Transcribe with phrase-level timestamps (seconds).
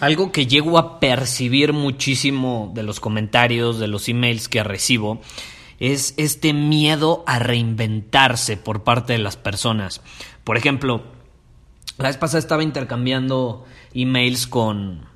[0.00, 5.20] Algo que llego a percibir muchísimo de los comentarios, de los emails que recibo,
[5.78, 10.00] es este miedo a reinventarse por parte de las personas.
[10.42, 11.02] Por ejemplo,
[11.98, 15.06] la vez pasada estaba intercambiando emails con,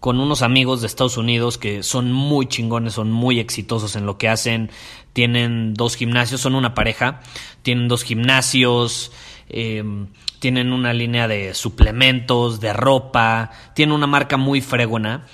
[0.00, 4.18] con unos amigos de Estados Unidos que son muy chingones, son muy exitosos en lo
[4.18, 4.70] que hacen.
[5.14, 7.20] Tienen dos gimnasios, son una pareja,
[7.62, 9.12] tienen dos gimnasios,
[9.48, 10.08] em,
[10.38, 15.26] tienen una línea de suplementos, de ropa, tienen una marca muy fregona.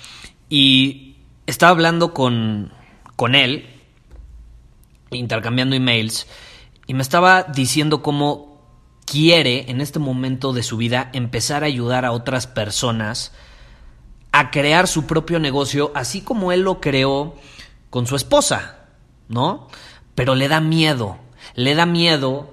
[0.49, 2.71] Y estaba hablando con,
[3.15, 3.67] con él,
[5.11, 6.27] intercambiando emails,
[6.87, 8.61] y me estaba diciendo cómo
[9.05, 13.33] quiere en este momento de su vida empezar a ayudar a otras personas
[14.31, 17.35] a crear su propio negocio, así como él lo creó
[17.91, 18.79] con su esposa,
[19.29, 19.67] ¿no?
[20.15, 21.19] Pero le da miedo,
[21.53, 22.52] le da miedo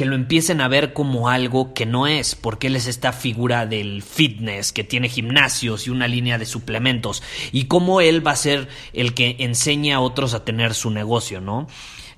[0.00, 3.66] que lo empiecen a ver como algo que no es, porque él es esta figura
[3.66, 8.36] del fitness, que tiene gimnasios y una línea de suplementos, y cómo él va a
[8.36, 11.66] ser el que enseña a otros a tener su negocio, ¿no?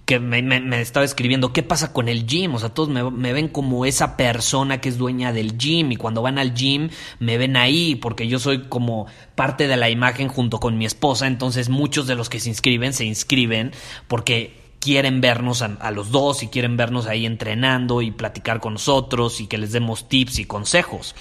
[0.05, 2.55] que me, estaba escribiendo, ¿qué pasa con el gym?
[2.55, 5.97] O sea, todos me, me, ven como esa persona que es dueña del gym y
[5.97, 10.29] cuando van al gym me ven ahí porque yo soy como parte de la imagen
[10.29, 13.73] junto con mi esposa, entonces muchos de los que se inscriben se inscriben
[14.07, 19.41] porque quieren vernos a, los dos y quieren vernos ahí entrenando y platicar con nosotros
[19.41, 21.15] y que les demos tips y consejos.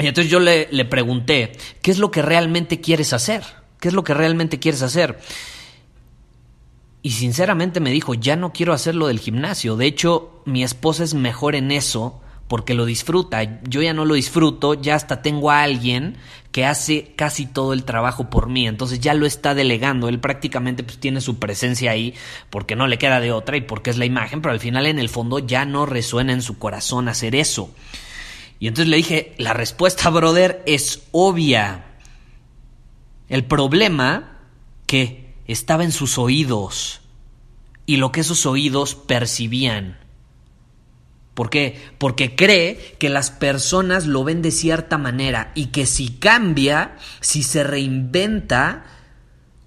[0.00, 3.44] Y entonces yo le, le pregunté, ¿qué es lo que realmente quieres hacer?
[3.78, 5.20] ¿Qué es lo que realmente quieres hacer?
[7.02, 9.76] Y sinceramente me dijo, ya no quiero hacer lo del gimnasio.
[9.76, 13.62] De hecho, mi esposa es mejor en eso porque lo disfruta.
[13.62, 16.16] Yo ya no lo disfruto, ya hasta tengo a alguien
[16.52, 20.84] que hace casi todo el trabajo por mí, entonces ya lo está delegando, él prácticamente
[20.84, 22.14] pues, tiene su presencia ahí
[22.48, 25.00] porque no le queda de otra y porque es la imagen, pero al final en
[25.00, 27.70] el fondo ya no resuena en su corazón hacer eso.
[28.60, 31.86] Y entonces le dije, la respuesta, brother, es obvia.
[33.28, 34.38] El problema
[34.86, 37.00] que estaba en sus oídos
[37.84, 40.03] y lo que esos oídos percibían.
[41.34, 41.82] ¿Por qué?
[41.98, 47.42] Porque cree que las personas lo ven de cierta manera y que si cambia, si
[47.42, 48.84] se reinventa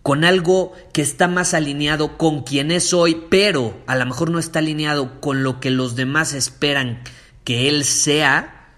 [0.01, 4.39] con algo que está más alineado con quien es hoy, pero a lo mejor no
[4.39, 7.01] está alineado con lo que los demás esperan
[7.43, 8.71] que él sea,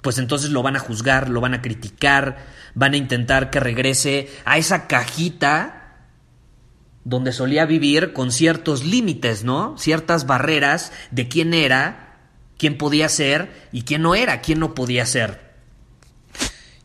[0.00, 4.30] pues entonces lo van a juzgar, lo van a criticar, van a intentar que regrese
[4.44, 5.77] a esa cajita
[7.04, 9.76] donde solía vivir con ciertos límites, ¿no?
[9.78, 12.18] Ciertas barreras de quién era,
[12.58, 15.48] quién podía ser y quién no era, quién no podía ser.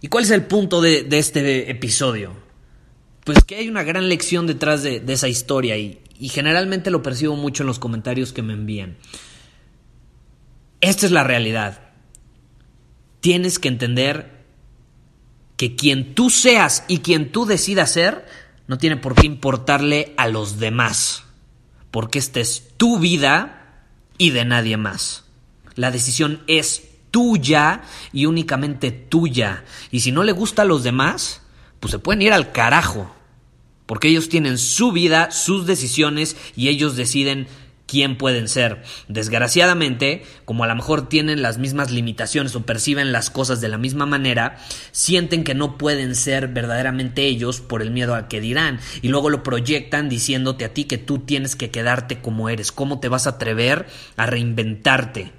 [0.02, 2.34] ¿Y cuál es el punto de, este episodio?
[3.24, 7.36] Pues que hay una gran lección detrás de, esa historia y, y generalmente lo percibo
[7.36, 8.98] mucho en los comentarios que me envían.
[10.82, 11.80] Esta es la realidad.
[13.22, 14.44] Tienes que entender
[15.56, 18.26] que quien tú seas y quien tú decidas ser
[18.68, 21.24] no tiene por qué importarle a los demás,
[21.92, 23.84] porque esta es tu vida
[24.18, 25.26] y de nadie más.
[25.76, 27.82] La decisión es tuya
[28.12, 29.66] y únicamente tuya.
[29.92, 31.42] Y si no le gusta a los demás,
[31.80, 33.14] pues se pueden ir al carajo,
[33.86, 37.48] porque ellos tienen su vida, sus decisiones y ellos deciden
[37.94, 38.82] quién pueden ser.
[39.08, 43.78] Desgraciadamente, como a lo mejor tienen las mismas limitaciones o perciben las cosas de la
[43.78, 44.58] misma manera,
[44.92, 49.30] sienten que no pueden ser verdaderamente ellos por el miedo a que dirán y luego
[49.30, 52.72] lo proyectan diciéndote a ti que tú tienes que quedarte como eres.
[52.72, 53.86] ¿Cómo te vas a atrever
[54.18, 55.32] a reinventarte?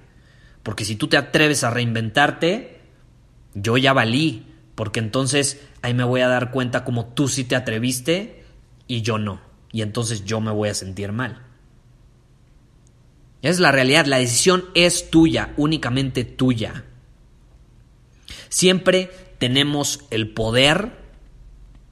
[0.62, 2.82] Porque si tú te atreves a reinventarte,
[3.54, 4.46] yo ya valí,
[4.76, 8.44] porque entonces ahí me voy a dar cuenta como tú sí te atreviste
[8.86, 9.40] y yo no.
[9.72, 11.43] Y entonces yo me voy a sentir mal.
[13.44, 16.86] Es la realidad, la decisión es tuya, únicamente tuya.
[18.48, 20.92] Siempre tenemos el poder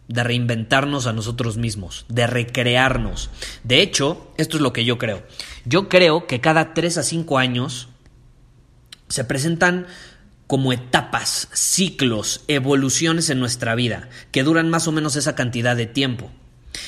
[0.09, 3.29] de reinventarnos a nosotros mismos, de recrearnos.
[3.65, 5.27] De hecho, esto es lo que yo creo.
[5.67, 7.91] Yo creo que cada 3 a 5 años
[9.09, 9.87] se presentan
[10.47, 15.85] como etapas, ciclos, evoluciones en nuestra vida, que duran más o menos esa cantidad de
[15.85, 16.31] tiempo.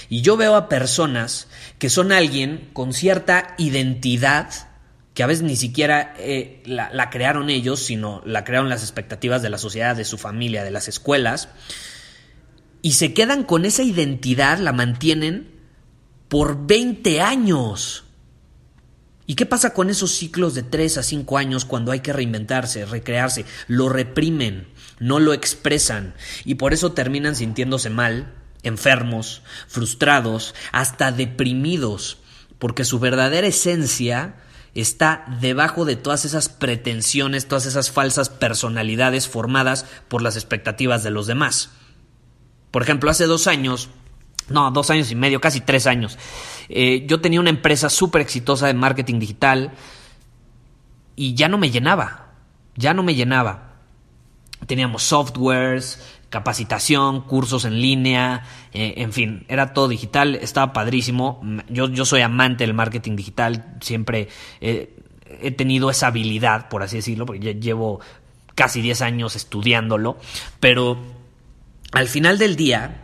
[0.09, 1.49] Y yo veo a personas
[1.79, 4.51] que son alguien con cierta identidad,
[5.15, 9.43] que a veces ni siquiera eh, la, la crearon ellos, sino la crearon las expectativas
[9.43, 11.49] de la sociedad, de su familia, de las escuelas,
[12.83, 15.55] y se quedan con esa identidad, la mantienen
[16.29, 18.05] por 20 años.
[19.27, 22.85] ¿Y qué pasa con esos ciclos de 3 a 5 años cuando hay que reinventarse,
[22.85, 23.47] recrearse?
[23.69, 26.15] Lo reprimen, no lo expresan
[26.45, 28.35] y por eso terminan sintiéndose mal,
[28.65, 32.19] enfermos, frustrados, hasta deprimidos,
[32.59, 34.37] porque su verdadera esencia
[34.75, 41.11] está debajo de todas esas pretensiones, todas esas falsas personalidades formadas por las expectativas de
[41.11, 41.71] los demás.
[42.71, 43.89] Por ejemplo, hace dos años,
[44.49, 46.19] no, dos años y medio, casi tres años,
[46.69, 49.73] eh, yo tenía una empresa súper exitosa de marketing digital
[51.15, 52.33] y ya no me llenaba,
[52.75, 53.75] ya no me llenaba.
[54.67, 56.01] Teníamos softwares,
[56.35, 58.43] capacitación, cursos en línea,
[58.73, 61.41] eh, en fin, era todo digital, estaba padrísimo.
[61.69, 64.29] Yo, yo soy amante del marketing digital, siempre
[64.61, 68.01] he tenido esa habilidad, por así decirlo, porque llevo
[68.55, 70.19] casi 10 años estudiándolo,
[70.61, 70.99] pero
[71.93, 73.01] al final del día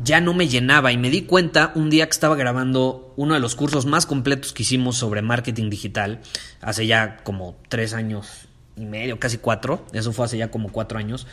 [0.00, 3.40] ya no me llenaba y me di cuenta un día que estaba grabando uno de
[3.40, 6.20] los cursos más completos que hicimos sobre marketing digital,
[6.60, 10.98] hace ya como tres años y medio, casi cuatro, eso fue hace ya como cuatro
[10.98, 11.26] años.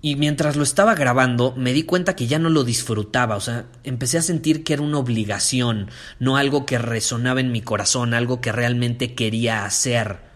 [0.00, 3.66] Y mientras lo estaba grabando, me di cuenta que ya no lo disfrutaba, o sea,
[3.82, 5.90] empecé a sentir que era una obligación,
[6.20, 10.28] no algo que resonaba en mi corazón, algo que realmente quería hacer.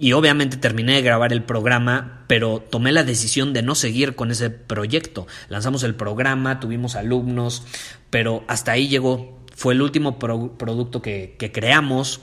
[0.00, 4.30] Y obviamente terminé de grabar el programa, pero tomé la decisión de no seguir con
[4.30, 5.26] ese proyecto.
[5.50, 7.64] Lanzamos el programa, tuvimos alumnos,
[8.08, 9.38] pero hasta ahí llegó.
[9.54, 12.22] Fue el último producto que, creamos.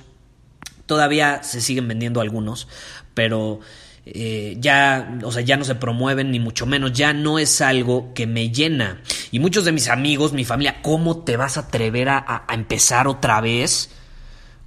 [0.88, 2.68] Todavía se siguen vendiendo algunos,
[3.14, 3.60] pero
[4.15, 8.13] eh, ya, o sea, ya no se promueven ni mucho menos, ya no es algo
[8.13, 9.01] que me llena.
[9.31, 13.42] Y muchos de mis amigos, mi familia, ¿cómo te vas a atrever a empezar otra
[13.42, 13.92] vez?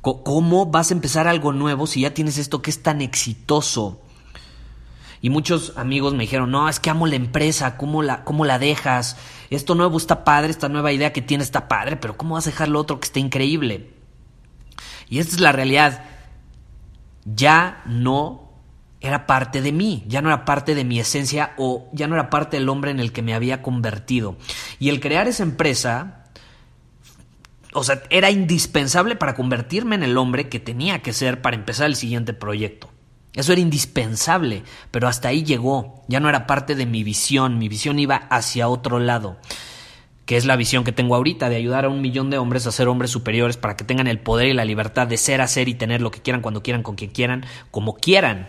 [0.01, 4.01] ¿Cómo vas a empezar algo nuevo si ya tienes esto que es tan exitoso?
[5.21, 8.59] Y muchos amigos me dijeron, no, es que amo la empresa, ¿cómo la, cómo la
[8.59, 9.19] dejas?
[9.51, 12.51] Esto nuevo está padre, esta nueva idea que tienes está padre, pero ¿cómo vas a
[12.51, 13.91] dejar lo otro que está increíble?
[15.11, 16.05] Y esta es la realidad.
[17.27, 18.50] Ya no
[19.01, 22.31] era parte de mí, ya no era parte de mi esencia o ya no era
[22.31, 24.37] parte del hombre en el que me había convertido.
[24.79, 26.21] Y el crear esa empresa
[27.73, 31.87] o sea, era indispensable para convertirme en el hombre que tenía que ser para empezar
[31.87, 32.91] el siguiente proyecto.
[33.33, 36.03] Eso era indispensable, pero hasta ahí llegó.
[36.09, 39.39] Ya no era parte de mi visión, mi visión iba hacia otro lado,
[40.27, 42.73] que es la visión que tengo ahorita de ayudar a un millón de hombres a
[42.73, 45.75] ser hombres superiores para que tengan el poder y la libertad de ser, hacer y
[45.75, 48.49] tener lo que quieran, cuando quieran, con quien quieran, como quieran.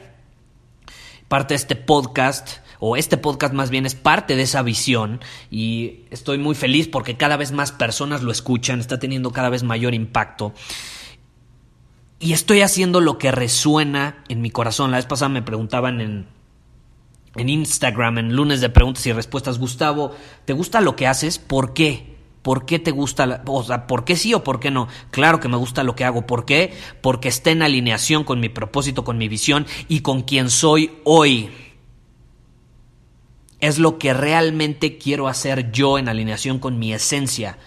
[1.32, 6.02] Parte de este podcast o este podcast más bien es parte de esa visión y
[6.12, 9.94] estoy muy feliz porque cada vez más personas lo escuchan, está teniendo cada vez mayor
[9.94, 10.54] impacto.
[12.20, 14.92] Y estoy haciendo lo que resuena en mi corazón.
[14.92, 16.28] La vez pasada me preguntaban en,
[17.38, 20.14] en Instagram, en lunes de preguntas y respuestas, Gustavo,
[20.44, 21.40] ¿te gusta lo que haces?
[21.40, 22.11] ¿Por qué?
[22.42, 23.44] ¿Por qué te gusta?
[23.46, 24.88] o sea, ¿por qué sí o por qué no?
[25.12, 26.26] Claro que me gusta lo que hago.
[26.26, 26.74] ¿Por qué?
[27.02, 31.52] Porque está en alineación con mi propósito, con mi visión y con quien soy hoy
[33.62, 37.60] es lo que realmente quiero hacer yo en alineación con mi esencia.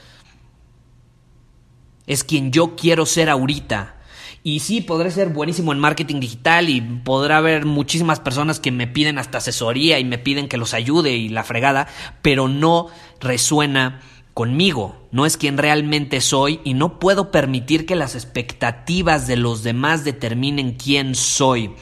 [2.06, 3.94] Es quien yo quiero ser ahorita.
[4.42, 8.86] Y sí, podré ser buenísimo en marketing digital y podrá haber muchísimas personas que me
[8.86, 11.86] piden hasta asesoría y me piden que los ayude y la fregada,
[12.20, 12.88] pero no
[13.20, 14.02] resuena
[14.34, 19.62] conmigo, no es quien realmente soy y no puedo permitir que las expectativas de los
[19.62, 21.72] demás determinen quién soy.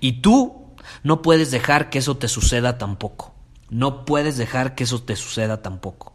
[0.00, 3.34] Y tú no puedes dejar que eso te suceda tampoco.
[3.68, 6.14] No puedes dejar que eso te suceda tampoco.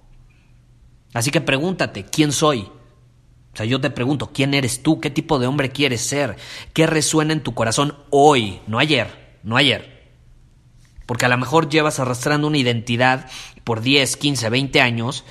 [1.14, 2.70] Así que pregúntate, ¿quién soy?
[3.54, 5.02] O sea, yo te pregunto, ¿quién eres tú?
[5.02, 6.38] ¿Qué tipo de hombre quieres ser?
[6.72, 8.62] ¿Qué resuena en tu corazón hoy?
[8.66, 10.10] No ayer, no ayer.
[11.06, 13.30] Porque a lo mejor llevas arrastrando una identidad
[13.66, 15.26] por 10, 15, 20 años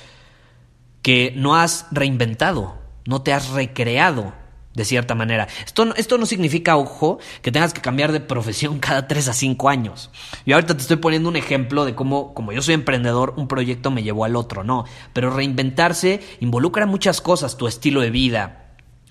[1.01, 4.33] que no has reinventado, no te has recreado
[4.73, 5.47] de cierta manera.
[5.65, 9.69] Esto, esto no significa, ojo, que tengas que cambiar de profesión cada 3 a 5
[9.69, 10.09] años.
[10.45, 13.91] Yo ahorita te estoy poniendo un ejemplo de cómo, como yo soy emprendedor, un proyecto
[13.91, 14.85] me llevó al otro, no.
[15.13, 18.60] Pero reinventarse involucra muchas cosas, tu estilo de vida,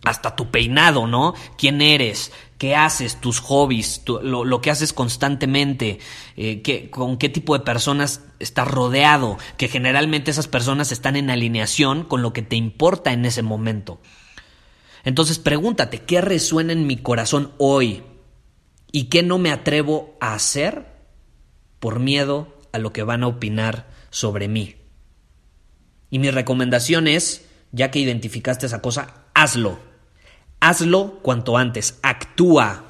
[0.05, 1.35] hasta tu peinado, ¿no?
[1.59, 2.33] ¿Quién eres?
[2.59, 3.21] ¿Qué haces?
[3.21, 5.99] Tus hobbies, lo, que haces constantemente,
[6.37, 12.05] eh, con qué tipo de personas estás rodeado, que generalmente esas personas están en alineación
[12.05, 14.01] con lo que te importa en ese momento.
[15.05, 18.03] Entonces pregúntate, ¿qué resuena en mi corazón hoy?
[18.93, 20.87] ¿Y qué no me atrevo a hacer
[21.79, 24.77] por miedo a lo que van a opinar sobre mí?
[26.11, 29.90] Y mi recomendación es, ya que identificaste esa cosa, hazlo.
[30.61, 32.85] Hazlo cuanto antes, actúa.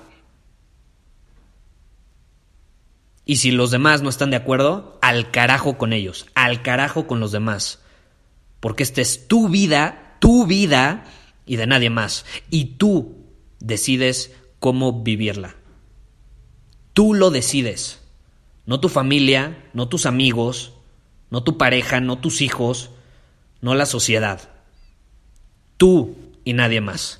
[3.25, 7.21] Y si los demás no están de acuerdo, al carajo con ellos, al carajo con
[7.21, 7.81] los demás.
[8.59, 11.05] Porque esta es tu vida, tu vida
[11.47, 12.27] y de nadie más.
[12.50, 13.25] Y tú
[13.61, 15.55] decides cómo vivirla.
[16.93, 18.00] Tú lo decides.
[18.67, 20.75] No tu familia, no tus amigos,
[21.31, 22.91] no tu pareja, no tus hijos,
[23.61, 24.50] no la sociedad.
[25.77, 27.20] Tú y nadie más.